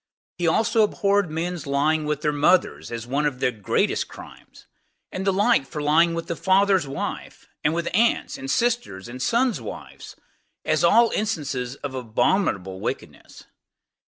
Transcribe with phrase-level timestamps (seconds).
[0.39, 4.65] He also abhorred men's lying with their mothers, as one of the greatest crimes;
[5.11, 9.21] and the like for lying with the father's wife, and with aunts, and sisters, and
[9.21, 10.15] sons' wives,
[10.65, 13.43] as all instances of abominable wickedness.